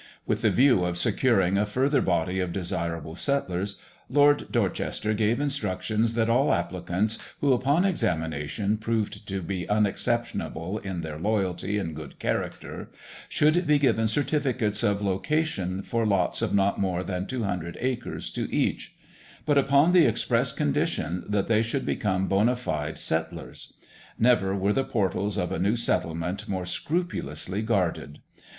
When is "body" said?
2.01-2.39